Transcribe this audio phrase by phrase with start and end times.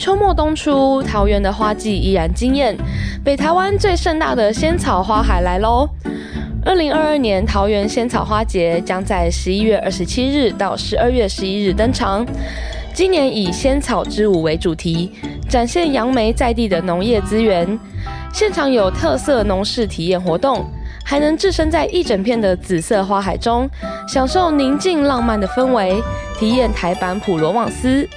[0.00, 2.74] 秋末冬初，桃园的花季依然惊艳。
[3.22, 5.86] 北台湾最盛大的仙草花海来喽！
[6.64, 12.26] 二零二二年桃园仙草花节将在十一月二十七日到十二月十一日登场。
[12.94, 15.12] 今年以仙草之舞为主题，
[15.50, 17.78] 展现杨梅在地的农业资源。
[18.32, 20.64] 现场有特色农事体验活动，
[21.04, 23.68] 还能置身在一整片的紫色花海中，
[24.08, 26.02] 享受宁静浪漫的氛围，
[26.38, 28.08] 体验台版普罗旺斯。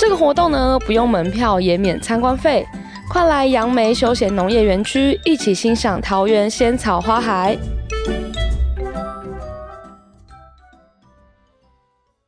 [0.00, 2.66] 这个活动呢，不用门票，也免参观费。
[3.06, 7.54] 快来杨梅休闲农业园区，一起欣赏桃园仙草花海。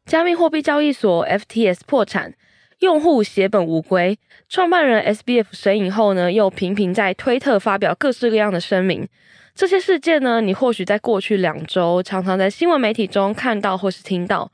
[0.04, 2.34] 加密货币交易所 FTS 破产，
[2.80, 4.18] 用户血本无归，
[4.50, 9.08] 创办人 SBF 神隐后呢，又频频在推特发表各式各样的声明。
[9.54, 14.52] 这些事件呢，你或许在过去两周常常在新闻媒体中看到或是听到。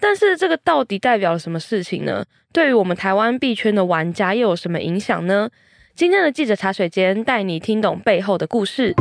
[0.00, 2.24] 但是这个到底代表了什么事情呢？
[2.52, 5.50] 对于我们台湾币圈的玩家又有什么影响呢？
[5.94, 8.94] 今天的记者茶水间带你听懂背后的故事。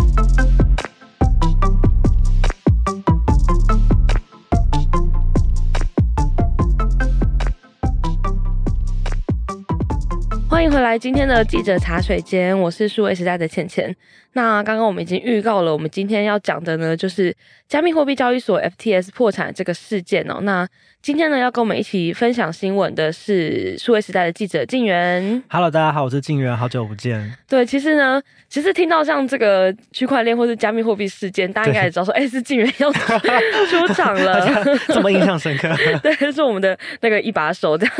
[10.58, 13.95] 欢迎回来，今天的记者茶水间，我是数位时代的倩倩。
[14.33, 17.31] 那刚刚我们已经预告了，我们今天要讲的呢，就是
[17.67, 20.39] 加密货币交易所 FTS 破产这个事件哦。
[20.41, 20.67] 那
[21.08, 25.41] 今天呢，要跟我们一起分享新闻的是数位时代的记者静源。
[25.47, 27.33] Hello，大家好，我是静源，好久不见。
[27.47, 34.45] 对，其实呢，其实听到像这个区块链或是加密货币事件，大家应该也知道说，哎、欸，是静源 要出场了，
[34.89, 35.69] 这么印象深刻。
[36.03, 37.78] 对，是我们的那个一把手。
[37.78, 37.95] 这样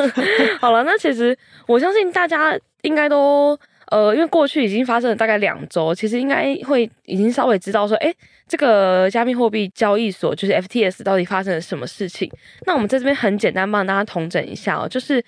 [0.60, 1.34] 好了，那其实
[1.66, 3.58] 我相信大家应该都。
[3.90, 8.14] 呃，因为过去已经发生了大概两周，其实应该会已经稍微知道说，哎，
[8.46, 12.30] 这个加密货币交易所就是 FTS 到底发生了什么事情。
[12.66, 15.24] 那我们在这边很简单帮大家统整一下哦，就是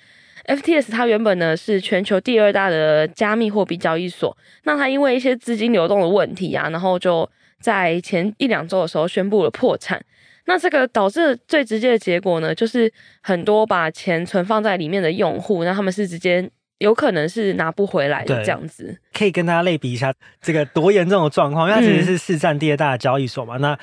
[0.46, 7.30] FTS 它原本呢是全球第二大的加密货币交易所，那它因为一些资金流动的问题啊，然后就
[7.62, 10.04] 在前一两周的时候宣布了破产。
[10.48, 16.50] 那这个导致最直接的结果呢，就是很多把钱存放在里面的用户，那他们是直接。
[16.80, 23.78] 有可能是拿不回来的这样子，可以跟大家类比一下这个多严重的状况，因为它其实是市占第二大的交易所嘛，嗯、那。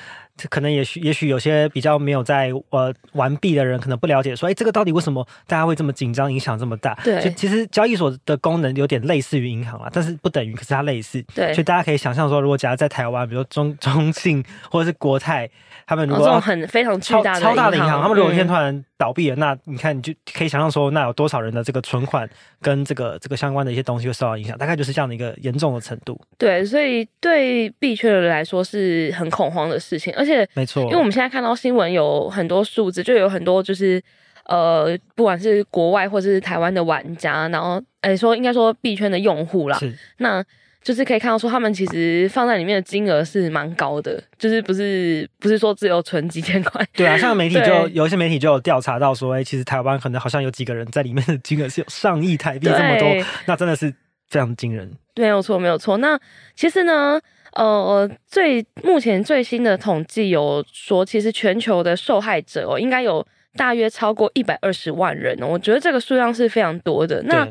[0.51, 6.95] 可能也许也许有些比较没有在呃完毕的人可能不了解，说哎，这个到底为什么大家会这么紧张，影响这么大？
[7.03, 11.19] 对，就其实交易所的功能有点类似于银行啦，但是不等于，可是它类似。
[11.33, 15.49] 对，所以大家可以想象说，如果假如在台湾，比如说中中信或者是国泰，
[15.87, 22.29] 他们如果、哦、这种很非常巨大的超大的银行，他们如果一天突然倒闭了，嗯、那你看你就可以想象说，那有多少人的这个存款
[22.61, 24.55] 跟这个这个相关的一些东西会受到影响？
[24.55, 26.17] 大概就是这样的一个严重的程度。
[26.37, 31.17] 对，所以对币圈的人来说是很恐慌的事情，而且没错，因为我们。
[31.17, 33.99] 现在看到新闻有很多数字，就有很多就是
[34.45, 40.45] 呃，不管是国外或者是台湾的玩家，然后哎说应该说币圈的用户啦，是那
[40.83, 46.85] 就是可以看到说他们其实放在里面的金额是蛮高的，就是不是不是说只有存几千块。
[46.93, 53.91] 对啊，像媒体就有一些媒体就有调查到说，哎，其实台湾可能好像有几个人在里面的金额是有上亿台币这么多，那真的是
[54.29, 54.91] 非常惊人。
[55.15, 55.97] 没有错，没有错。
[55.97, 56.19] 那
[56.55, 57.19] 其实呢？
[57.53, 65.47] 呃，最目前最新的统计有说，其实全球的受害者哦，应该有大约超过一百二十万人哦。
[65.47, 67.23] 我觉得这个数量是非常多的。
[67.23, 67.47] 那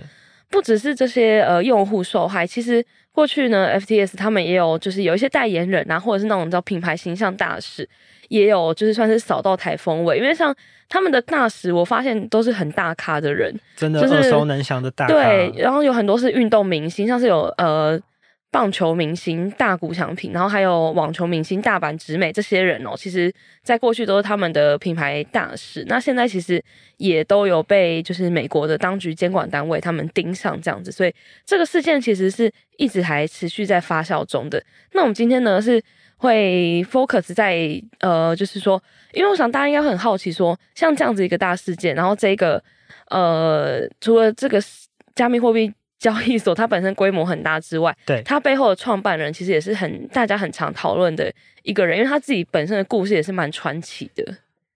[0.48, 7.88] 不只是这些呃用户受害，其实过去呢，FTS 他们也有就是有一些代言人啊，或者是那种叫品牌形象大使，
[8.28, 10.19] 也有就是算是扫到台风尾。
[10.19, 10.54] 因为像
[10.88, 15.12] 他们的大使，我发现都是很大咖的人，真的耳熟能详的大咖。
[15.12, 18.00] 对，然后有很多是运动明星，像是有呃。
[18.48, 23.31] 棒球明星大谷翔平，然后还有网球明星大阪直美这些人哦，其实
[23.62, 25.84] 在过去都是他们的品牌大使。
[25.88, 26.62] 那现在其实
[26.97, 31.12] 也都有被就是美国的当局监管单位他们盯上这样子，所以
[31.44, 34.62] 这个事件其实是一直还持续在发酵中的。
[34.92, 35.82] 那我们今天呢是
[36.16, 38.82] 会 focus 在呃，就是说，
[39.12, 42.62] 因为我想大家应该很好奇说，像这样子一个大事件，然后这个
[43.10, 44.60] 呃，除了这个
[45.15, 45.72] 加密货币。
[45.98, 51.33] 交易所它本身规模很大之外，对它背后的创办人其实也是很大家很常讨论的
[51.63, 54.22] 一个人，因为他自己本身的故事也是蛮传奇的。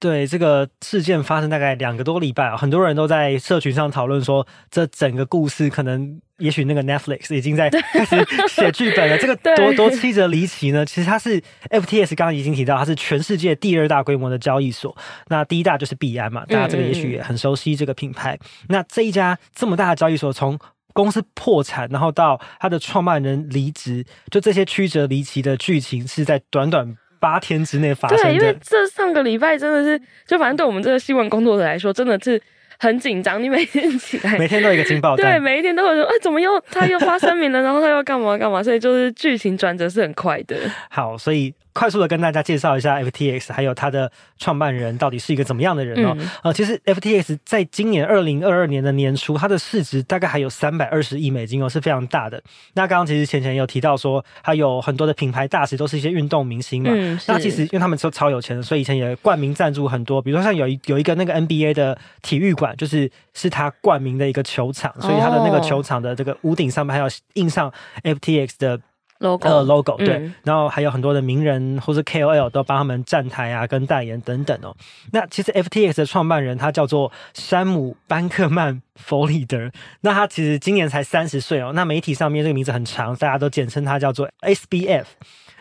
[0.00, 8.16] 对，这个事件发生大概两个多礼拜啊，很多人都在社群上讨论说，这整个故事可能也许那个 Netflix 已经在开始
[8.48, 9.18] 写剧本了。
[9.18, 10.86] 这个多多曲折离奇呢？
[10.86, 11.38] 其实它是
[11.68, 14.96] FTS 刚刚已经提到，它是全世界第二大规模的交易所。
[15.28, 18.34] 那第一大就是币安嘛，大家这个也许也很熟悉这个品牌。
[18.36, 20.58] 嗯嗯嗯，那这一家这么大的交易所从
[20.94, 28.18] 公司破产，然后到他的创办人离职，就这些曲折离奇的剧情是在短短八天之内发生。
[28.18, 32.40] 对，因为这上个礼拜真的是，就反正对我们这个新闻工作者来说，真的是
[32.80, 40.56] 很紧张，你每天起来每天都有一个惊爆，对，每一天都会说，哎，怎么又他又发声明了，然后他又干嘛干嘛，所以就是剧情转折是很快的。
[40.88, 41.54] 好，所以。
[41.72, 46.16] 快速的跟大家介绍一下 FTX，还有它的创办人到底是一个怎么样的人哦。
[46.18, 52.42] 嗯、呃，其实 FTX 在今年二零二二年的年初，它的市值大概还有三百二十亿美金哦，是非常大的。
[52.74, 56.90] 那刚刚其实前前有提到说，它有很多的品牌大使都是一些运动明星嘛。
[56.92, 67.72] 嗯，那其实因为他们都超有钱的，所以以前也冠名赞助很多，比如说像有一有一个那个 NBA 的体育馆，就是是他冠名的一个球场，所以他的那个球场的这个屋顶上面还有印上
[68.02, 68.80] FTX 的。
[69.20, 74.74] logo，呃，logo 对，嗯、然后还有很多的名人或是 KOL 都帮他们站台啊，跟代言等等哦。
[75.12, 79.70] 那其实 FTX 的创办人他叫做山姆·班克曼·弗里德，
[80.00, 81.70] 那他其实今年才三十岁哦。
[81.74, 85.04] 那媒体上面这个名字很长，大家都简称他叫做 SBF。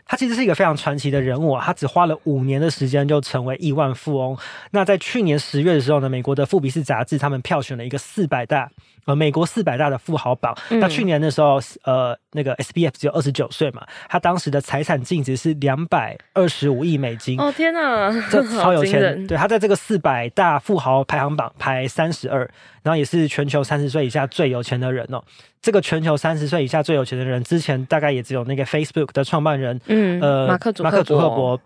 [0.09, 4.35] 他其实是一个非常传奇的人物啊，他只花了五年的时间就成为亿万富翁。
[4.71, 8.71] 那在去年十月的时候呢，美国的富比士杂志他们票选了一个四百大。
[9.09, 17.39] 呃，美国四百大的富豪榜，嗯、那去年的时候，呃，那个 SBF 只有二十九岁嘛，他当时的财产净值是两百二十五亿美金。
[17.41, 19.25] 哦天哪，这超有钱！
[19.25, 22.41] 对，他在这个四百大富豪排行榜排三十二，
[22.83, 25.23] 然后也是全球三十岁以下最有钱的人哦。
[25.59, 31.59] 这个全球三十岁以下最有钱的人，之前大概也只有那个 Facebook 的创办人，嗯，呃，马克马克祖克伯。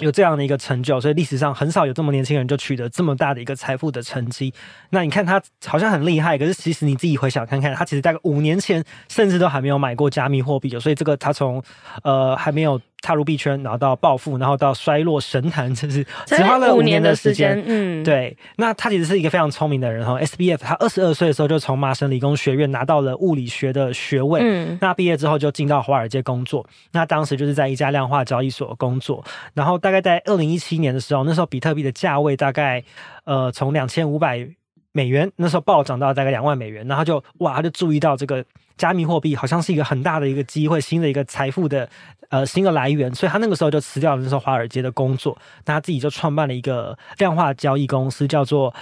[0.00, 4.52] 有这样的一个成就，所以历史上很少有这么年轻人就取得这么大的一个财富的成绩。
[4.90, 11.62] 那你看他好像很厉害，可是其实你自己回想看看，他其实大概五年前甚至都还没有买过加密货币的，所以这个他从
[12.02, 12.80] 呃还没有。
[13.02, 17.62] 踏入币圈，然后到暴富，然后到衰落神坛， 就是只花了五年的时间。
[17.66, 18.34] 嗯，对。
[18.56, 20.18] 那他其实是一个非常聪明的人哈。
[20.20, 24.40] SBF 他二十二岁的时候就从麻省理工学院拿到了物理学的学位。
[24.42, 24.78] 嗯。
[24.80, 26.64] 那毕业之后就进到华尔街工作。
[26.92, 29.22] 那当时就是在一家量化交易所工作。
[29.52, 32.82] 然后大概在二零一七年的时候，那时候比特币的价位大概
[33.24, 34.48] 呃从两千五百
[34.92, 36.86] 美元，那时候暴涨到大概两万美元。
[36.86, 38.44] 然后就哇，他就注意到这个。
[38.78, 41.88] 加密货币好像是一个很大的一个机会，新的一个财富的
[42.30, 48.74] 呃新的来源，所以他那个时候就辞掉了那时候华尔街的工作，那他自己就创办了一个量化交易公司，叫做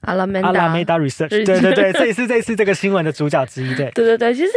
[0.00, 1.28] 阿拉梅达，阿拉梅达 Research。
[1.28, 3.74] 对对对，这也是这次这个新闻的主角之一。
[3.76, 4.52] 对对对对，其实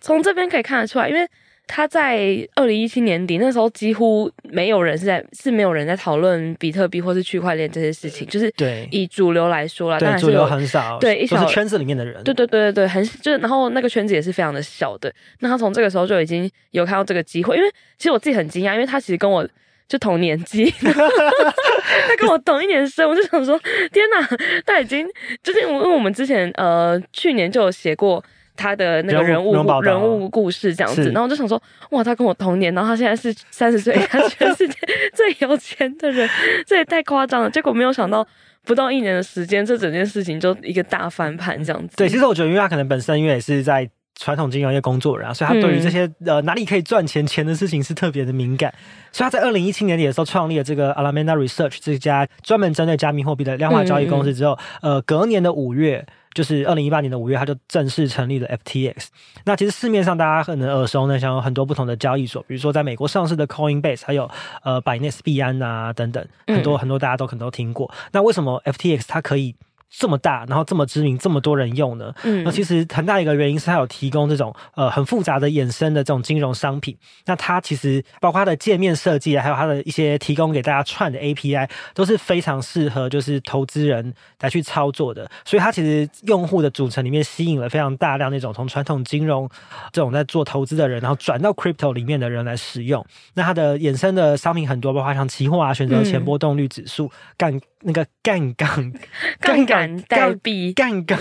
[0.00, 1.26] 从这边可以看得出来，因为。
[1.66, 15.10] 他在二零一七年底那时候，几乎没有人是在是没有人在讨论比特币或是区块链这些事情，就是对以主流来说啦，对主流很少，对一小圈子里面的人，对对对对对，很就是然后那个圈子也是非常的小的。
[15.40, 19.48] 那他从这个时候就已经有看到这个机会，因为其实我自己很惊讶，因为他其实跟我
[19.88, 23.58] 就同年纪， 他跟我同一年生，我就想说
[23.90, 24.36] 天哪，
[24.66, 25.08] 他已经
[25.42, 28.22] 就是因为我们之前呃去年就有写过。
[28.56, 31.60] 他的那个人物人物，人物故事这样子，然后我就想说，
[31.90, 34.78] 哇，他跟我同年，然后他现在是三十岁， 他全世界
[35.12, 36.28] 最有钱的人，
[36.66, 37.50] 这也太夸张了。
[37.50, 38.26] 结果没有想到，
[38.64, 41.96] 不到一年的时间，这整件事情就一个大翻盘这样子。
[41.96, 48.72] 对，其实我觉得，因为他可能本身因为也是在传统金融业工作人，所以他对于这些、嗯、呃哪里可以赚钱钱的事情是特别的敏感。
[49.10, 54.52] 所以他在二零一七年底的时候创立了这个 Alameda Research 这家专门针对加密货币的量化交易公司之后，
[54.82, 56.06] 嗯嗯呃，隔年的五月。
[56.34, 59.06] 就是二零一八年的五月，它就正式成立了 FTX。
[59.44, 64.28] 那其实市面上大家可能耳熟能详，有很多不同的交易所，比如说在美国上市的 Coinbase，还有
[64.62, 67.90] 呃 Binance 币安啊等等，很多很多大家都可能都听过。
[68.12, 69.54] 那为什么 FTX 它可以
[69.90, 72.12] 这么大，然后这么知名，这么多人用呢？
[72.24, 76.96] 嗯，那其实很大一个原因是它有提供这种呃很复杂的衍生的这种金融商品。
[77.26, 85.30] 那它其实包括它的界面设计啊，还有它的一些提供给大家串的 API 都是非常适合就是投资人来去操作的。
[85.44, 89.48] 所以它其实用户的组成里面吸引了非常大量那种从传统金融
[89.92, 93.04] 这种在做投资的人，然后转到 crypto 里面的人来使用。
[93.34, 98.92] 那它的衍生的商品很多，包括像期货啊、选择前、波动率指数、杠那个杠杆
[99.40, 99.96] 杠杆。
[100.08, 101.18] 代币杠杆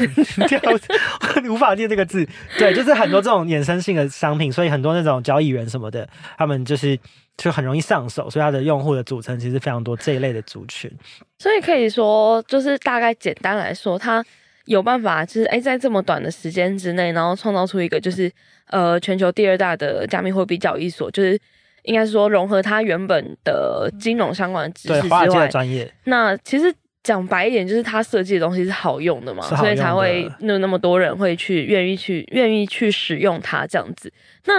[1.43, 2.27] 你， 无法念这个字。
[2.57, 6.97] 对，就是很多这种衍生性的商品，所以很多那种交易员什么的，他们就是
[7.37, 10.91] 就很容易上手，所以它的用户的组成其实非常多这一类的族群。
[11.37, 14.23] 所以可以说，就是大概简单来说，它
[14.65, 18.31] 有办法，就是哎，在这么短的时间之内，然后创造出一个就是
[18.67, 21.37] 呃全球第二大的加密货币交易所，就是
[21.83, 25.93] 应该是说融合他原本的金融相关的知识之外，的专业。
[26.05, 26.73] 那其实。
[27.03, 34.09] 讲白一点，就是他设计的东西是好用的嘛，所以才会那那么多人会去愿意去愿意去使用它这样子。
[34.45, 34.53] 那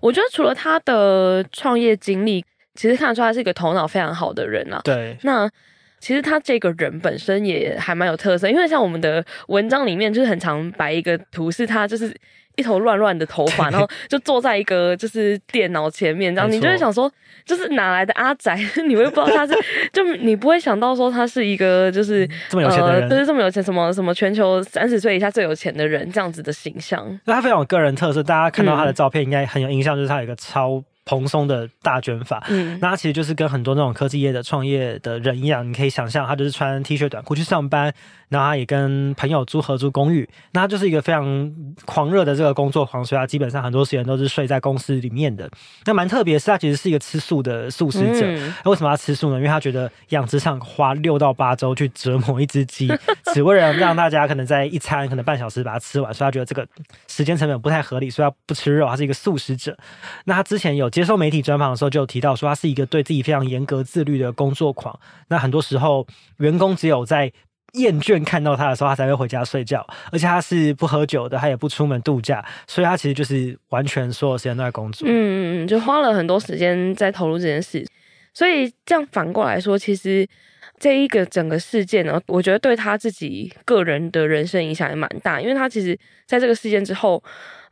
[0.00, 2.44] 我觉得除了他的创业经历，
[2.76, 4.80] 其实看得出他是一个头脑非常好的人啊。
[4.84, 5.16] 对。
[5.24, 5.50] 那
[5.98, 12.16] 其实他这个人本身也还蛮有特色，因为像我们的文章里面就是很常摆一个图，是他就是。
[12.60, 17.10] 一头乱乱的头发，然后就坐在一个就是电脑前面，这样你就会想说，
[17.46, 18.54] 就是哪来的阿宅？
[18.86, 19.54] 你会不知道他是，
[19.92, 27.04] 就你不会想到说他是一个就是这么有钱的人，呃、就是这么有钱，什么什么全球三十岁以下最有钱的人这样子的形象。
[27.24, 30.82] 那他非常有个人特色，大家看到他的照片应该很有印象，就是他有一个超。
[31.04, 37.92] 蓬松的大卷发，嗯，那他其实就是跟很多那种科技业的创业的人一样，你可以想象，他就是穿 T 恤短裤去上班。
[38.30, 41.52] 然后他也跟朋友租合租公寓，那他就是一个非常
[41.84, 45.50] 狂热的这个工作狂，所以他基本上很多时间都是睡在公司里面的。
[45.84, 48.24] 那蛮特别是，他其实是一个吃素的素食者。
[48.24, 49.36] 嗯、那为什么要吃素呢？
[49.36, 52.88] 因为他觉得养殖场花六到八周去折磨一只鸡，
[53.34, 56.64] 只为了让大家可能在一餐可能半小时把它吃完，所以他觉得这个
[57.08, 59.76] 时间成本不太合理，所以他不吃肉，他是一个素食者。
[60.26, 65.00] 那他之前有接受媒体专访的时候，就有提到说，他是一个对自己非常严格自律的工作狂。
[65.28, 67.32] 那很多时候，员工只有在
[67.72, 69.86] 厌倦看到他的时候，他才会回家睡觉。
[70.12, 75.08] 而且他是不喝酒的，他也不出门度假，所以他其实就是完全所有时间都在工作。
[75.08, 77.82] 嗯嗯嗯，就花了很多时间在投入这件事。
[78.34, 80.28] 所以这样反过来说，其实
[80.78, 87.24] 这一个整个事件呢，我觉得对他自己个人的人生影响也蛮大，因为他其实在这个事件之后。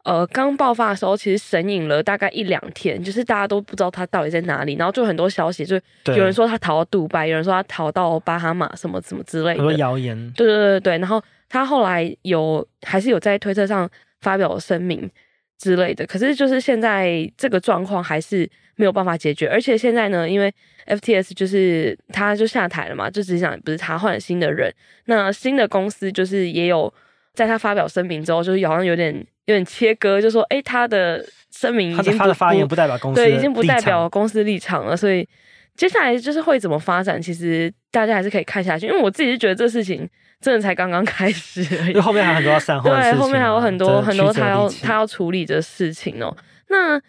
[0.09, 10.17] 呃，刚爆发的时候，其实神隐了大概一两天，就是大家都不知道他到底在哪里，然后就很多消息，就有人说他逃到杜拜，有人说他逃到巴哈马，什么什么之类的，很多谣言。
[10.33, 13.89] 对对对对，然后他后来有还是有在推特上
[14.21, 15.11] 发表声明
[15.59, 20.51] 之类的，可是就是现在这个状况还是没有办法解决，而且现在呢，因为
[20.87, 24.73] FTS 就是他就下台了嘛，就只想不是他换了新的人，
[25.05, 26.93] 那新的公司就是也有
[27.35, 29.27] 在他发表声明之后，就是好像有点。
[29.49, 34.95] 有点切割，就说，哎、欸，他的声明已经他的发言不代表公司，对，已经不代表公司立场了。
[34.95, 35.27] 所以
[35.75, 38.85] 接下来就是会怎么发展，其实大家还是可以看下去。
[38.85, 40.07] 因为我自己是觉得这事情
[40.39, 46.37] 真的才刚刚 开始，因为后面还有很多要善后的事情，对，后面还有很多很多他要他要处理的事情哦、喔。
[46.69, 47.01] 那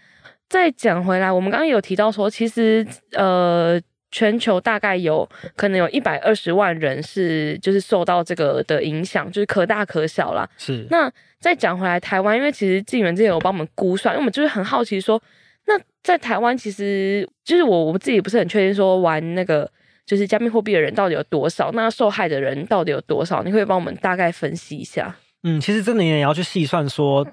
[0.47, 3.77] 再讲回来，我们刚刚有提到说，其实呃。
[4.11, 10.49] 全球大概有可能有一百二十万人是就是受到这个的影响，就是可大可小啦。
[10.57, 10.85] 是。
[10.89, 15.21] 那再讲回来，台湾因为其实静原之前有帮我们估算，因为我们就是很好奇说，
[15.67, 19.69] 那在台湾其实就是我我自己不是很确定说玩那个
[20.05, 23.43] 就是加密货币的人到底有多少，那受害的人到底有多少？
[23.43, 25.15] 你可以帮我们大概分析一下？
[25.43, 27.25] 嗯，其实真的也要去细算说，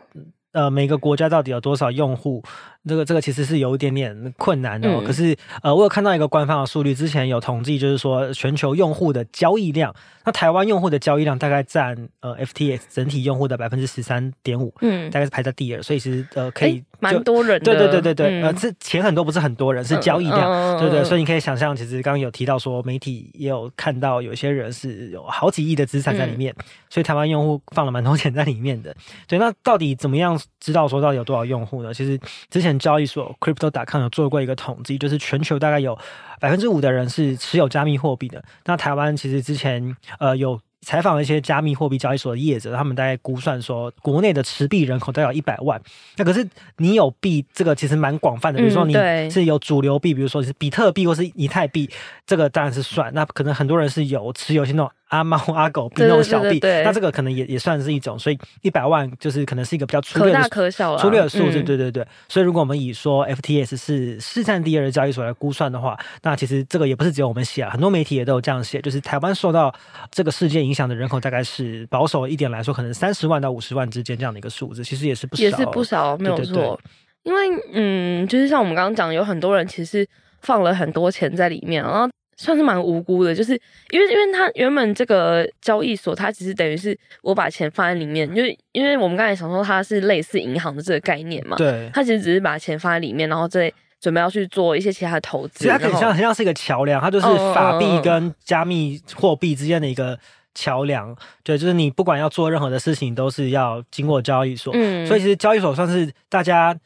[0.53, 2.43] 呃，每个国家到底有多少用户。
[2.89, 28.95] 这个这个其实是有一点点困难的，哦，嗯、可是呃，我有看到一个官方的数据，之前有统计，就是说全球用户的交易量，那台湾用户的交易量大概占呃 FTX 整体用户的百分之十三点五，嗯，大概是排在第二，所以其实呃可以蛮多人的，对对对对对，嗯、呃，这钱很多不是很多人，是交易量，嗯、对对，所以你可以想象，其实刚刚有提到说媒体也有看到有些人是有好几亿的资产在里面，嗯、所以台湾用户放了蛮多钱在里面的，
[29.27, 31.93] 对，那到底怎么样知道说到底有多少用户呢？
[31.93, 32.17] 其实
[32.49, 32.76] 之前。
[32.79, 35.99] 交易所 Crypto.com 有做过一个统计，就是全球大概有
[36.41, 38.43] 百分之五的人是持有加密货币的。
[38.65, 40.61] 那台湾其实之前呃有。
[40.83, 45.81] 采访了一些加密货币交易所的业者，他们大概估算说，国内的持币人口大概有一百万。
[46.17, 48.61] 那可是你有币，这个其实蛮广泛的。
[48.61, 48.95] 比如说你
[49.29, 51.91] 是有主流币，比如说是比特币或是以太币，
[52.25, 53.13] 这个当然是算。
[53.15, 58.19] 那可能很多人是有持有一些那种阿猫阿狗比那种小币，那这个可能也也算是一种。
[58.19, 61.63] 所以一百万就是可能是一个比较粗略的可大可小粗略的数字。
[61.63, 62.07] 对对对。
[62.29, 69.75] 所以如果我们以说 FTS 是市占第二的交易所来估算的话，那其实这个也不是只有我们写啊，很多媒体也都有这样写，就是台湾受到
[70.11, 70.87] 这个事件影响。
[70.87, 76.45] 的人口大概是保守一点来说，可能三十万到五十万之间这样的一个数字，其实也是不少，也是不少，没有错。
[76.45, 76.79] 对对对，
[77.25, 77.41] 因为
[77.73, 80.07] 嗯，就是像我们刚刚讲，有很多人其实
[80.43, 83.53] 放了很多钱在里面，然后算是蛮无辜的，就是
[83.91, 93.73] 因为因为他原本这个交易所，它其实等于是我把钱放在里面，就是因为我们刚才想说它是类似银行的这个概念嘛，对，它其实只是把钱放在里面，然后再。
[93.99, 100.17] 准备要去做一些其他的投资，其实它很像很像是一个桥梁，它就是法币跟加密货币之间的一个
[100.55, 101.17] 桥梁。
[101.43, 104.71] 对，就是你不管要做任何的事情，都是要经过交易所。
[104.77, 106.77] 嗯，所以其实交易所算是大家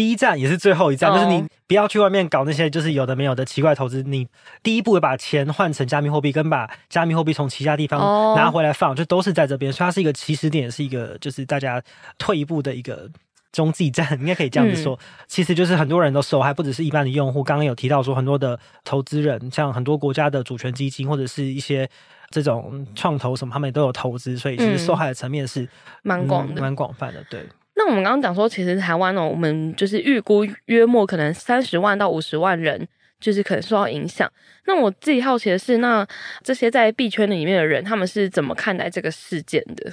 [0.00, 1.12] 第一站，也是最后一站。
[1.12, 4.26] 就是你不要去外面搞那些就是有的没有的奇怪投资，你
[4.62, 8.00] 第一步把钱换成加密货币，跟把加密货币从其他地方
[8.34, 9.70] 拿回来放，就都是在这边。
[9.70, 11.82] 所以它是一个起始点，是一个就是大家
[12.16, 13.10] 退一步的一个。
[13.52, 17.42] 中继站应该可以这样子说，嗯、其实就是很多人都受害，不只是一般的用户。
[17.42, 21.90] 刚刚有提到说，很多的投资人，像很多国家的主权基金或者是一些
[22.30, 25.68] 这种创投什么，他们也都有投资，所以其实受害的层面是
[26.04, 27.24] 蛮广的，蛮广、嗯、泛的。
[27.28, 27.44] 对。
[27.80, 32.86] 那我们刚刚讲说，其实台湾呢，我们就是预估约莫可能三十万到五十万人
[33.18, 34.30] 就是可能受到影响。
[34.66, 36.06] 那我自己好奇的是，那
[36.44, 39.90] 这些在币圈里面的人，他们是怎么看待这个事件的？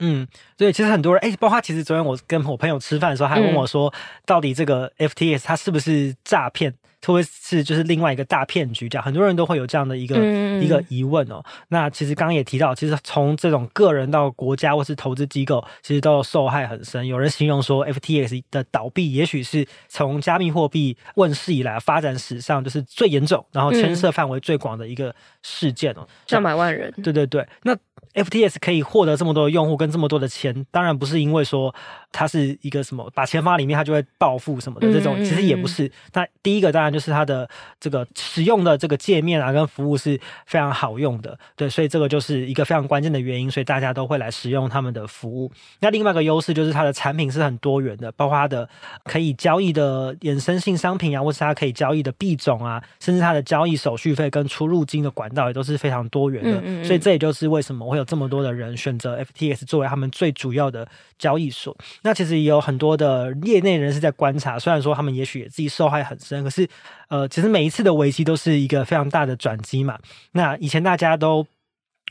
[0.00, 3.92] 嗯，对，其实很多人，哎、欸，包括其实昨天我跟我朋友吃饭的时候，还问我说，
[4.26, 6.74] 到底这个 FTS 它是不是诈骗？
[7.02, 8.88] 会不会是就是另外一个大骗局？
[8.88, 11.42] 这样很多人都会有这样的一个、嗯、一个疑问哦。
[11.68, 17.06] 那其实刚刚也提到，其实从这种个人到国家或是投资机构，其实都受害很深。
[17.06, 26.92] 有人形容说，FTX 的倒闭也许是从加密货币问世以来发展史上就是最严重，然后牵涉范围最广的一个事件哦，上百万人。
[27.02, 27.76] 对对对，那。
[28.14, 31.74] FTX 可以获得这么多的用户跟这么多的钱，当然不是因为说
[32.10, 35.90] 它是一个什么把钱放里面它就会暴富什么的这种，其实也不是。
[36.12, 37.48] 那第一个当然就是它的
[37.80, 45.50] 这个使用的这个界面啊跟服务是非常好用的，对，所以这个就是一个非常关键的原因，所以大家都会来使用他们的服务。
[45.80, 48.68] 那另外一个优势就是它的产品是很多元的，包括它的
[49.02, 56.84] 可以交易的衍生性商品啊，或是它可以交易的币种啊，甚至它的交易手续费跟出入金的管道也都是非常多元的。
[56.84, 58.06] 所以这也就是为什么会有。
[58.12, 60.86] 这么多的人选择 FTX 作为他们最主要的
[61.18, 64.58] 交易所，那其实也有很多的业内人士在观察。
[64.58, 66.68] 虽然说他们也许也自己受害很深，可是
[67.08, 69.98] 呃，其实每一次的危机都是一个非常大的转机嘛。
[70.32, 71.46] 那以前大家都。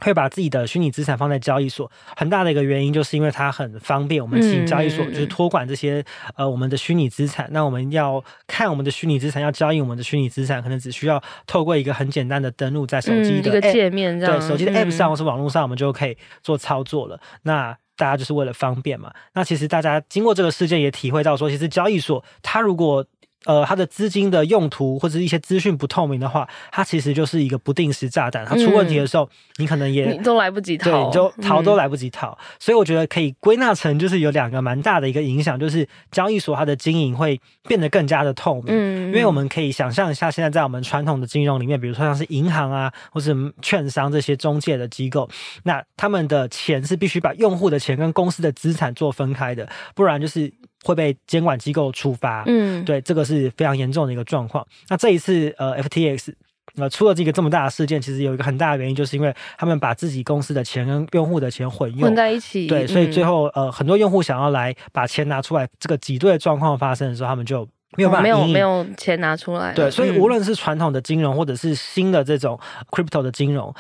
[0.04, 4.20] 会把自己的虚拟资产放在交易所，很大的一个原因就是因为它很方便。
[4.20, 6.04] 我们请交易所就是托管这些
[6.36, 7.48] 呃我们的虚拟资产。
[7.52, 17.20] 那我们要看我们的虚拟资产，要交易我们的虚拟资产，可能只需要透过一个很简单的登录在手机的嗯，一个界面，对手机的 App 上或是网络上，我们就可以做操作了。
[17.44, 19.14] 那大家就是为了方便嘛。
[19.34, 23.06] 那其实大家经过这个事件也体会到说，其实交易所它如果
[23.46, 28.46] 呃，它的资金的用途或者一些资讯不透明的话，它其实就是一个不定时炸弹。
[28.46, 32.38] 它出问题的时候，嗯、你可能也你都来不及逃，对，你就逃都来不及逃。
[32.40, 38.66] 嗯、所以我觉得可以归纳成就是有两个蛮大的一个影响，就是交易所它的经营会变得更加的透明。
[38.68, 45.28] 嗯，因为我们可以想象一下，现在在我们传统的金融里面，比如说像是银行啊，或是券商这些中介的机构，
[45.64, 50.54] 那他们的钱是必须把用户的钱跟公司的资产做分开的，不然就是。
[50.84, 54.66] 会被监管机构处罚，嗯，对，这个是非常严重的一个状况。
[54.90, 56.34] 那这一次，呃，FTX
[56.76, 69.74] 呃出了这个这么大的事件，其实有一个很大的原因，就是因为他们把自己公司的钱跟用户的钱混用混在一起，对，所以最后呃很多用户想要来把钱拿出来，这个挤兑的状况发生的时候，他们就没有办法，哦，没有没有钱拿出来。
[69.74, 73.74] 对，所以无论是传统的金融或者是新的这种 crypto 的金融。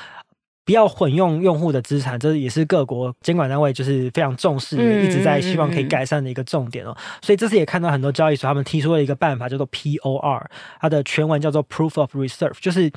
[0.71, 6.95] 不要混用用户的资产，这也是各国监管单位就是非常重视，也一直在希望可以改善的一个重点哦。
[7.21, 10.45] 所以这次也看到很多交易所他们提出了一个办法，叫做 POR，
[10.79, 12.89] 它的全文叫做 Proof of Reserve，就是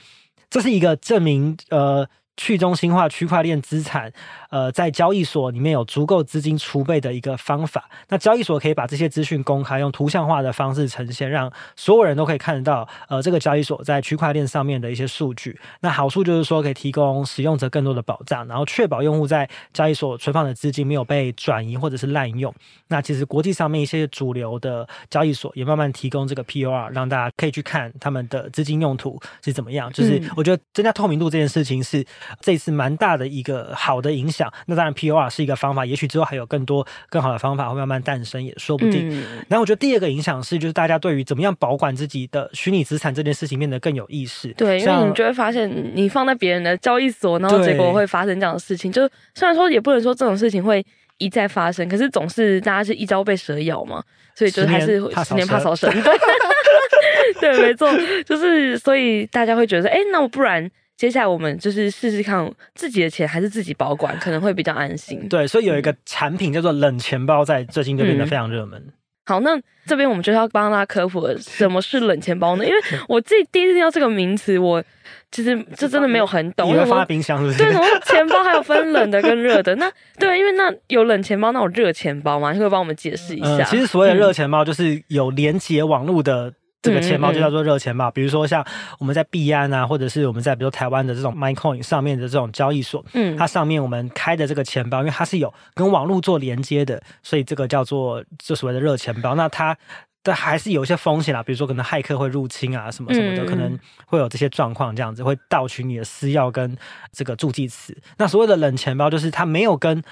[0.48, 2.06] 这是一个证明呃。
[2.36, 4.12] 去中心化区块链资产，
[4.50, 7.88] 呃，在交易所里面有足够资金储备的一个方法。
[8.08, 15.58] 那交易所可以把这些资讯公开，用图像化的方式呈现，让所有人都可以看得到，呃，这个交易所在区块链上面的一些数据。
[15.80, 22.52] 那好处就是说，可以提供使用者更多的保障，然后确保用户在交易所存放的资金没有被转移或者是滥用。
[22.88, 29.92] 那其实国际上面一些主流的交易所也慢慢提供这个 POR，让大家可以去看他们的资金用途是怎么样。
[29.92, 32.04] 就是我觉得增加透明度这件事情是。
[32.40, 39.10] 这一次蛮大的一个好的影响，那当然 POR 是一个方法，也许之后还有更多更好的方法会慢慢诞生，也说不定。
[39.10, 44.52] 嗯、然后我觉得第二个影响是，就是大家对于怎么样保管自己的虚拟资产这件事情变得更有意识。
[44.54, 48.90] 对，因为你就会发现，你放在别人的交易所，然后结果会发生这样的事情。
[48.90, 50.84] 就虽然说也不能说这种事情会
[51.18, 54.02] 一再发生，可是总是大家是一朝被蛇咬嘛，
[54.34, 55.92] 所以就还是十年怕草绳。
[57.40, 57.90] 对，没错，
[58.24, 60.70] 就是所以大家会觉得，哎，那我不然。
[60.96, 65.28] 接下来我们就是试试看自己的钱还是自己保管，可能会比较安心。
[65.28, 68.80] 对，所以有一个产品叫做冷钱包，在最近就变得非常热门。
[68.80, 68.92] 嗯。
[69.26, 72.64] 好，那这边我们就要帮大家科普 什么是冷钱包呢？
[72.64, 72.78] 因为
[73.08, 74.84] 我自己第一次听到这个名词，我
[75.32, 76.68] 其实这真的没有很懂。
[76.68, 77.58] 你会放在冰箱是不是？
[77.58, 79.74] 对，什么 钱包还有分冷的跟热的？
[79.76, 82.52] 那对，因为那有冷钱包，那有热钱包吗？
[82.52, 83.64] 你会帮我们解释一下？
[83.64, 86.52] 嗯，其实所谓的热钱包就是有连接网络的。
[86.84, 88.62] 这个钱包就叫做热钱包，嗯嗯，比如说像
[88.98, 99.34] 我们在币安啊，或者是我们在比如台湾的这种 MyCoin 上面的这种交易所，嗯，它上面我们开的这个钱包，因为它是有跟网络做连接的，所以这个叫做就所谓的热钱包。
[99.34, 99.74] 那它
[100.22, 106.76] 的还是有一些风险啦，比如说可能骇客会入侵啊，什么什么的，嗯、可能会有这些状况，这样子会盗取你的私钥跟
[107.12, 107.96] 这个助记词。
[108.18, 110.02] 那所谓的冷钱包就是它没有跟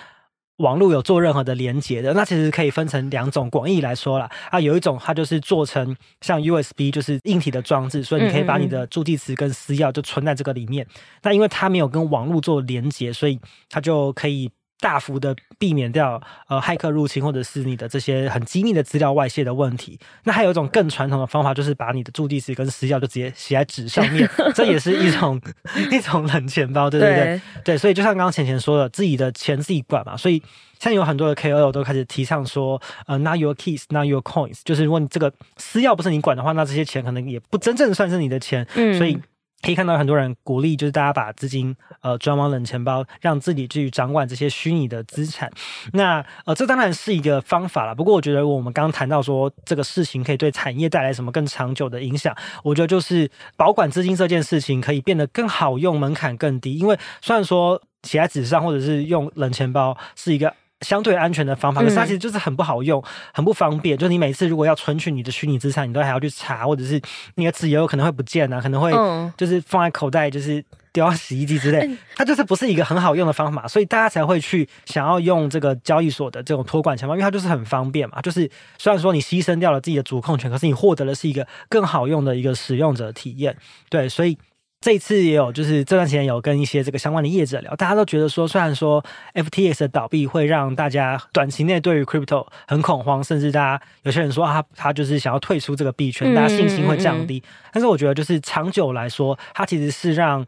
[0.62, 3.42] 网络有做任何的连接的，那其实可以分成两种。
[3.51, 10.87] 广义来说啦，啊，有一种它就是做成像 USB，就是硬体的装置，所以你可以把你的助记词跟私钥就存在这个里面。
[11.22, 14.48] 那因为它没有跟网络做连接，所以它就可以
[14.83, 19.97] 大幅的避免掉呃骇客入侵或者是你的这些很机密的资料外泄的问题。
[20.25, 25.40] 那还有一种更传统的方法，就是把你的助记词跟私钥就直接写在纸上面， 这也是一种
[25.92, 27.79] 一种冷钱包，对对对对，对。
[27.79, 30.16] 所以就像刚刚钱钱说的，自己的钱自己管嘛。
[30.16, 30.40] 所以
[30.81, 38.66] 现在有很多的 KOL 都开始提倡说，呃，not your keys, not your coins，就是如果你这个私钥不是你管的话，那这些钱可能也不真正算是你的钱。
[38.75, 39.16] 嗯，所以。
[39.62, 45.51] 可以看到很多人鼓励，就是大家把资金呃转往冷钱包，让自己去掌管这些虚拟的资产。
[45.92, 47.94] 那呃，这当然是一个方法了。
[47.94, 56.77] 不过，我觉得我们刚刚谈到说这个事情可以对产业带来什么更长久的影响，我觉得就是保管资金这件事情可以变得更好用，门槛更低。
[56.77, 60.53] 因为虽然说写在纸上或者是用冷钱包是一个。
[60.83, 63.97] 相对安全的方法，可是它其实就是很不好用，嗯、很不方便。
[63.97, 67.01] 就是你每次如果要存取你的虚拟资产，你都还要去查，或者是
[67.37, 68.92] 你的纸也有可能会不见啊，可能会
[69.37, 71.87] 就是放在口袋，就是丢到洗衣机之类。
[71.87, 78.21] 嗯、它就是不是一个很好用的方法，所以大家才会去想要用这个交易所的这种托管钱包，因为它就是很方便嘛。
[78.21, 83.57] 就是虽然说你牺牲掉了自己的主控权，可是你获得的是一个更好用的一个使用者体验。
[83.88, 84.37] 对，所以。
[84.83, 97.40] 这一次也有，就是这段时间有跟一些这个相关的业者聊，大家都觉得说，虽然说 FTX 的倒闭会让大家短期内对于 crypto 很恐慌，甚至大家有些人说他他就是想要退出这个币圈，大家信心会降低。
[97.73, 100.45] 但是我觉得，就是长久来说，它其实是让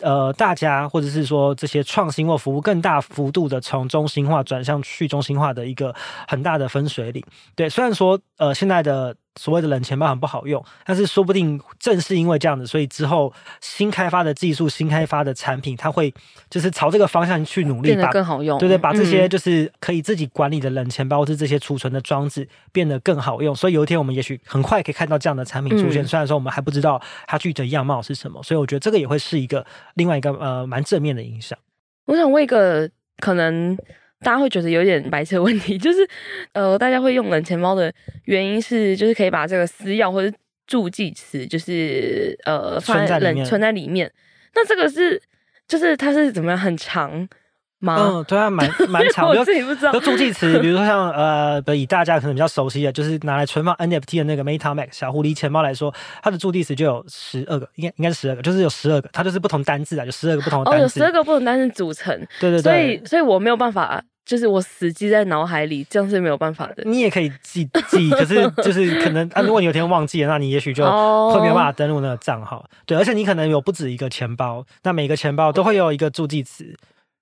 [0.00, 5.94] 呃大家或者是说这些创新或服务更大幅度的从中心化转向去中心化的一个
[6.26, 7.24] 很大的分水岭。
[7.54, 9.14] 对，虽然说呃现在的。
[9.38, 16.12] 所谓的冷钱包很不好用，但是说不定正是因为这样子，所以之后新开发的技术、新开发的产品，它会
[16.50, 18.58] 就是朝这个方向去努力，变得更好用。
[18.58, 23.54] 对对，把这些就是可以自己管理的冷钱包，或是这些储存的装置变得更好用。
[23.54, 28.42] 所以有一天我们也许很快可以看到这样的产品出现，虽然说我们还不知道它具体的样貌是什么。
[28.42, 31.58] 所以我觉得这个也会是一个另外一个呃蛮正面的影响。
[32.06, 33.76] 我想问一个可能。
[34.26, 35.98] 大家会觉得有点白痴的问题，就是，
[36.52, 37.92] 呃，大家会用冷钱包的
[38.24, 40.36] 原因是，就是可以把这个私钥或者
[40.66, 44.12] 助记词，就是呃放在冷存在里面。
[44.52, 45.22] 那这个是，
[45.68, 47.28] 就是它是怎么样很长
[47.78, 47.96] 吗？
[48.00, 49.38] 嗯，对啊，蛮 蛮长的。
[49.38, 49.92] 我自己不知道。
[49.92, 60.80] 就助记词，比如说像呃，以大家可能比较熟悉的，就是拿来存放 NFT 的那个 MetaMask 小狐狸钱包来说，它的助记词就有十二个，应该应该是十二个，就是有十二个，它就是不同单字啊，有十二个不同的单字。
[60.80, 62.12] 哦，有十二个不同单字组成。
[62.40, 62.62] 对对对。
[62.62, 66.82] 所以，所以我没有办法，就是我死记在脑海里，这样是没有办法的。
[66.84, 72.68] 你也可以记记， 可是就是可能啊，如果你有一天忘记了，那你也许就会没有办法登录那个账号。
[72.84, 76.76] 对，而且你可能有不止一个钱包，那每个钱包都会有一个助记词。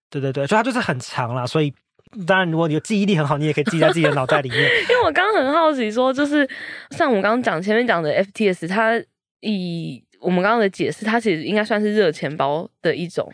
[0.09, 1.71] 对对对，所以它就是很长啦，所以
[2.27, 4.59] 当然如果你有记忆力很好，你也可以记在自己的脑袋里面。
[4.89, 6.49] 因为我刚刚很好奇说，就是
[6.91, 8.99] 像我们刚刚讲前面讲的 FTS，它
[9.41, 13.31] 以我们刚刚的解释，它其实应该算是热钱包的一种。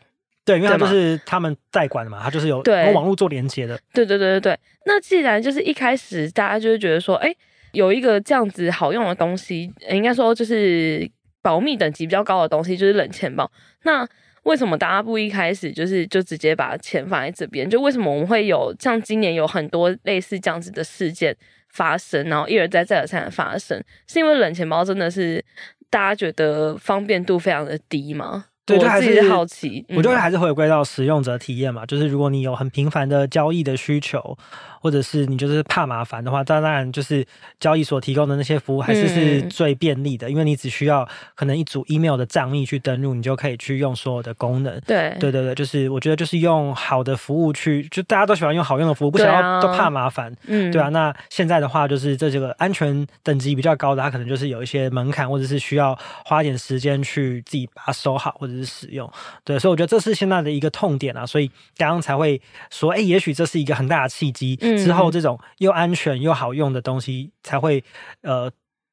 [0.51, 3.79] 对，因为它就是他们代管的嘛，他就是有跟网络做连接的。
[3.93, 4.59] 对对对对对。
[4.87, 7.33] 那既然就是一开始大家就会觉得说，哎，
[7.73, 11.09] 有一个这样子好用的东西，应该说就是
[11.41, 13.51] 保密等级比较高的东西，就是冷钱包。
[13.85, 14.07] 那
[14.43, 17.69] 为什么大家不一开始就是就直接把钱放在这边？
[17.69, 21.37] 就为什么我们会有像今年有很多类似这样子的事件
[21.69, 25.45] 发生，然后一而再再而三的发生，是因为冷钱包真的是
[25.91, 28.47] 大家觉得方便度非常的低吗？
[28.65, 34.37] 对，就还是好奇，我觉得还是回归到使用者体验嘛，嗯、就是如果你有很频繁的交易的需求。
[34.81, 37.25] 或者是你就是怕麻烦的话，当然就是
[37.61, 44.81] 交易所提供的那些服务还是是最便利的，嗯、因为你只需要可能一组 email 的账密去登录，你就可以去用所有的功能。
[44.87, 50.35] 对对对对，就是我觉得就是用好的服务去，就大家都喜欢用好用的服务，不想要都怕麻烦。
[50.47, 50.89] 嗯，对啊。
[50.89, 59.11] 那现在的话，就是这这个安全等级比较高的，它可能就是有一些门槛，或者是需要花点时间去自己把它收好，或者是使用。
[59.45, 62.41] 对，所以我觉得这是现在的一个痛点啊，所以刚刚才会
[62.71, 64.59] 说，哎、欸，也许这是一个很大的契机。
[64.79, 67.83] 之后，这种又安全又好用的东西才会
[68.23, 68.51] 呃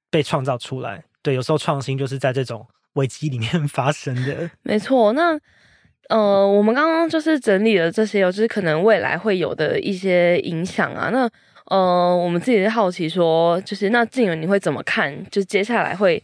[0.10, 1.04] 被创造出来。
[1.22, 4.50] 对，有时候创新就是在这种危机里面 发生的。
[4.64, 5.14] 没错。
[5.14, 5.38] 那
[6.10, 11.10] 呃，我们刚刚就是整理了这些，就是可能未来会有的一些影响啊。
[11.10, 11.30] 那
[11.66, 15.26] 呃，我们自己是好奇说，就是那静远你会怎么看？
[15.30, 16.22] 就接下来会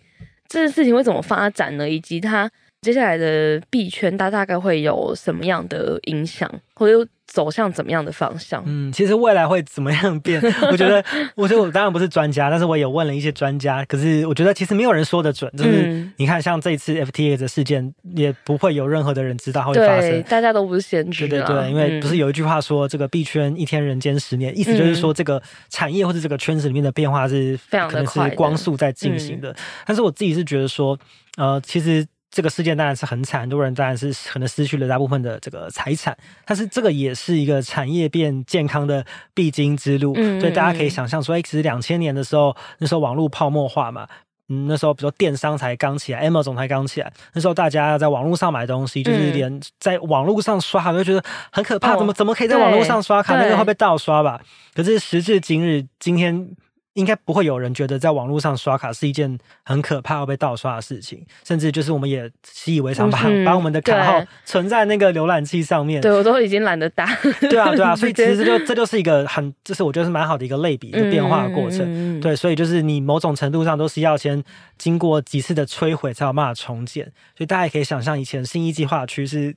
[0.48, 1.90] 这件事情会怎么发展呢？
[1.90, 2.50] 以及它
[2.82, 7.06] 接下来的币圈，它大概会有什么样的影响，或者？
[7.34, 8.62] 走向怎么样的方向？
[8.68, 10.40] 嗯，其实未来会怎么样变？
[10.70, 13.84] 我觉得，我觉得我当然不是专家，但是我也问了一些专家。
[13.86, 15.52] 可是我觉得其实没有人说得准。
[15.58, 20.22] 就是你看，像这一次 FTA 的事件，也不会有任何的人知道会发生。
[20.30, 21.28] 大家都不是先知。
[21.28, 29.56] 对对对，因为不是有一句话说，这个币圈一天人间十年，意思就是说这个产业或者这个圈子里面的变化是非常的快，可能是光速在进行的。
[29.88, 30.96] 但是我自己是觉得说，
[31.38, 32.06] 呃，其实。
[32.34, 40.16] 这个事件当然是很惨，很多人当然是可能失去了大部分的这个财产，但是这个也是一个产业变健康的必经之路。
[40.18, 44.08] 嗯，所以大家可以想象说，哎，其实两千年的时候，那时候网络泡沫化嘛，
[44.50, 53.36] 嗯，那时候比如说电商才刚起来，Amazon 才刚起来，那时候大家要在网络上买东西，就是连在网络上刷卡都觉得很可怕，怎么怎么可以在网络上刷卡？
[53.36, 54.42] 那个会被盗刷吧？
[54.74, 56.50] 可是时至今日，今天。
[56.94, 66.02] 应该不会有人觉得在网络上刷卡是一件很可怕要被盗刷的事情，甚至就是我们也习以为常，把、嗯、把我们的卡号 存在那个浏览器上面。
[66.02, 67.06] 对，我都已经懒得打。
[67.42, 71.80] 对啊，对啊， 所以其实这就这就是一个很，就是我觉得是蛮好的一个类比，一个变化的过程。
[71.84, 74.44] 嗯、对，所以就是你某种程度上都是要先
[74.78, 77.06] 经过几次的摧毁，才有办法重建。
[77.36, 79.56] 所以大家也可以想象，以前新一计划区是。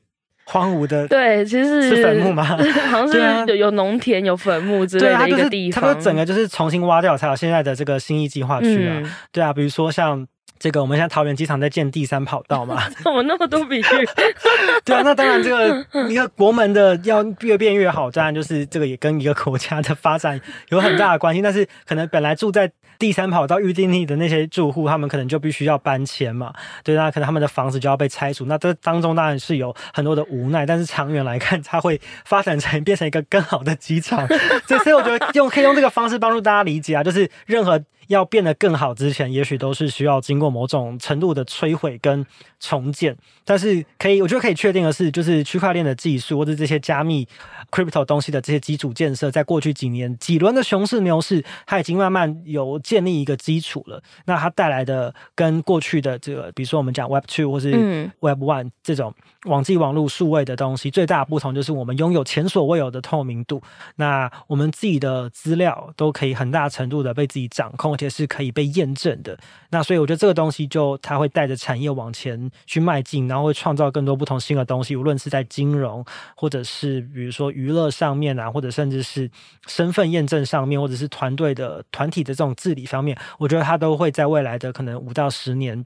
[0.48, 2.44] 荒芜的，对，其实是，是坟墓吗？
[2.88, 5.82] 好像是有有农田、有坟墓之类的一个地方。
[5.82, 8.94] 它不是整个就是重新挖掉才有现在的这个新义计划区啊。
[9.02, 10.24] 嗯、对啊，比如说像
[10.58, 12.80] 这个，我们现在桃园机场在建第三跑道嘛。
[13.02, 13.82] 怎么那么多比喻？
[14.86, 21.42] 对啊，那当然这个一个国门的要越变越好，当然就是这个也跟一个国家的发展有很大的关系。
[21.42, 28.46] 但是可能本来住在第三跑道预定地的那些住户，他们可能就必须要搬迁嘛，对，那可能他们的房子就要被拆除。
[28.46, 34.26] 那这当中当然是有很多的无奈，但是长远来看，它会发展成变成一个更好的机场。
[34.66, 37.82] 所以我觉得用可以用这个方式帮助大家理解啊，就是任何。
[38.08, 42.24] 要变得更好之前，也许都是需要经过某种程度的摧毁跟
[42.60, 43.16] 重建。
[43.44, 47.26] 但是可以，我觉得可以确定的是，就是区块链的技术或者这些加密
[47.70, 54.02] crypto 东西的这些基础建设，在过去几年几轮的熊市牛市，它已经慢慢有建立一个基础了。
[54.26, 57.70] 那它带来的跟过去的这个，比如说我们讲 Web Two 或是
[58.20, 59.14] Web One 这种
[59.44, 63.62] 网际网络数位的东西，最大的不同就是我们拥有前所未有的透明度。
[63.96, 67.95] 那我们自己的资料都可以很大程度的被自己掌控。
[67.96, 69.38] 而且是可以被验证的，
[69.70, 76.04] 那所以我觉得这个东西就它会带着产业往前去迈进，然后会创造更多不同新的东西，无论是在金融，
[76.36, 79.30] 或者是比如说娱乐上面啊，或者甚至是
[79.66, 85.82] 身份验证上面，或者是团队的团体的这种治理方面，我觉得它都会在未来的可能五到十年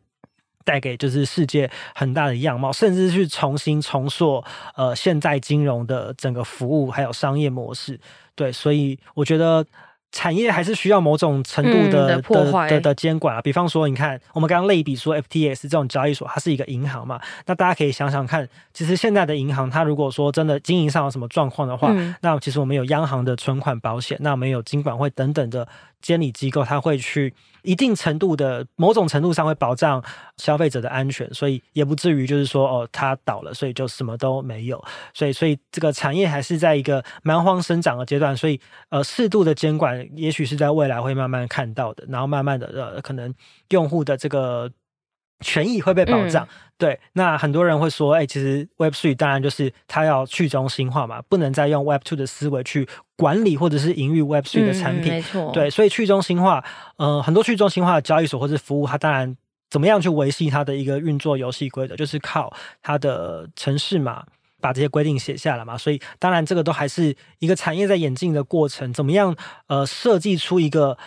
[0.64, 4.42] 带给就是世界很大的样貌，甚至去重新重塑
[4.74, 8.00] 呃现在金融的整个服务还有商业模式。
[8.34, 9.64] 对，所以我觉得。
[10.12, 25.66] 产业还是需要某种程度的、嗯、的的监管啊，比方说，你看我们刚刚类比说，FTS 这种交易所，它是一个银行嘛，那大家可以想想看，其实现在的银行，它如果说真的经营上有什么状况的话，嗯、那其实我们有央行的存款保险，那我们有金管会等等的。
[26.00, 27.32] 监理机构，它会去
[27.62, 30.02] 一定程度的某种程度上会保障
[30.36, 34.82] 消费者的安全，所以也不至于就是说哦，它倒了，所以就什么都没有。
[35.14, 38.36] 所以，所以这个产业还是在一个蛮荒生长的阶段。
[38.36, 42.04] 所以，呃，适度的监管，也许是在未来会慢慢看到的。
[42.08, 43.34] 然后，慢慢的，呃，可能
[43.68, 44.70] 用户的这个。
[45.40, 47.00] 权益会被保障，嗯、对。
[47.14, 55.12] 那很多人会说，哎、欸，其实 Web Three 当然就是它要去中心化嘛，不能再用 Web Two 的思维去管理或者是营运 Web Three 的产品。
[55.12, 55.70] 嗯、没错，对。
[55.70, 56.62] 所以去中心化，
[56.96, 59.36] 呃，很多去中心化的交易所或者服务，它当然
[59.70, 64.24] 怎么样去维系它的一个运作游戏规则，就是靠它的城市嘛，
[64.60, 65.78] 把这些规定写下来嘛。
[65.78, 69.34] 所以当然这个都还是一个产业在演进的过程，怎么样
[69.68, 70.98] 呃设计出一个。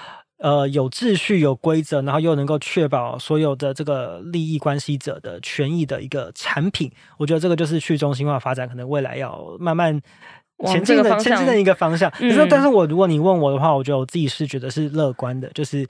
[0.44, 9.98] 呃，有秩序、有规则，然后又能够确保所有的这个利益关系者的权益的一个产品，我觉得这个就是去中心化发展可能未来要慢慢
[10.68, 12.12] 前进的前进的一个方向。
[12.12, 15.88] 可是，但是我如果你问我的话，我觉得我自己是觉得是乐观的，就是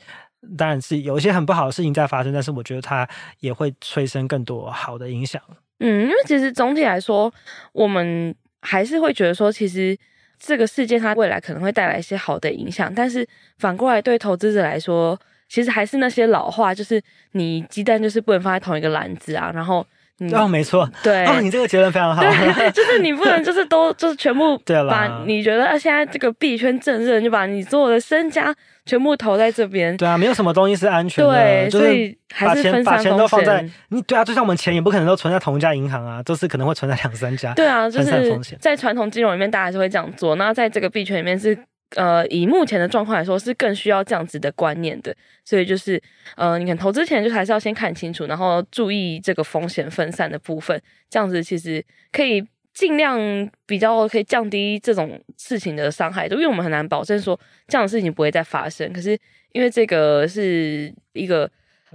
[0.55, 5.41] 当然是有一些很不好的事情在发生，但是我觉得它也会催生更多好的影响。
[5.79, 7.33] 嗯，因为其实总体来说，
[7.71, 9.97] 我们还是会觉得说，其实。
[10.45, 13.25] 这个事件它未来可能会带来一些好的影响，但是
[13.57, 17.01] 反过来对投资者来说，其实还是那些老话，就是
[17.31, 19.85] 你鸡蛋就是不能放在同一个篮子啊，然后。
[20.31, 24.57] 哦，没错，对，哦，你这个结论非常好， 对，就是你不能就是都就是全部
[24.89, 28.53] 把你觉得啊，现在这个币圈正热，就把你所有的身家
[28.85, 41.57] 全部投在这边，对啊，没有什么东西是安全的，对，所以还是分散把钱都放在你，对啊，就像我们钱也不可能都存在同一家银行啊，都是可能会存在两三家，对啊，就是在传统金融里面，大家还是会这样做，那在这个币圈里面是。
[41.95, 45.15] 呃，以目前的状况来说，是更需要这样子的观念的。
[45.45, 46.01] 所以就是，
[46.35, 53.19] 呃，你看投资前就还是要先看清楚，然后注意这个风险分散的部分，这样子其实可以尽量
[53.65, 58.91] 比较可以降低这种事情的伤害，因为我们很难保证说这样的事情不会再发生。
[58.91, 59.17] 可是
[59.51, 61.49] 因为这个是一个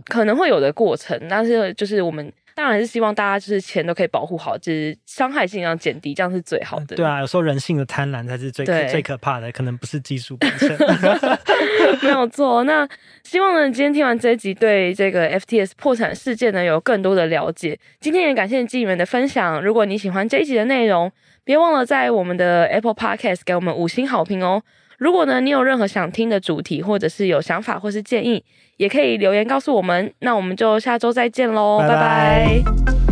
[0.05, 6.97] 可能会有的过程，但是就是我们当然是希望大家就是钱都可以保护好，就是伤害尽量减低，这样是最好的。
[6.97, 10.77] 对啊，有时候人性的贪婪才是最最可怕的，可能不是技术本身。
[12.03, 12.65] 没有错。
[12.65, 12.87] 那
[13.23, 17.79] 希望呢，今天听完这一集，对这个 FTS 破产事件呢有更多的了解。
[18.01, 19.63] 今天也感谢经理们的分享。
[19.63, 21.13] 如果你喜欢这一集的内容，
[21.45, 24.61] 别忘了在我们的 Apple Podcast 给我们五星好评哦。
[24.99, 28.45] 如果呢，你有任何想听的主题，或者是有想法或是建议，
[28.77, 30.13] 也可以留言告诉我们。
[30.19, 31.95] 那我们就下周再见喽，拜拜。
[31.97, 33.08] 拜拜。